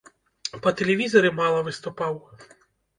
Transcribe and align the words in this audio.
Па 0.63 0.73
тэлевізары 0.79 1.33
мала 1.43 1.63
выступаў. 1.71 2.13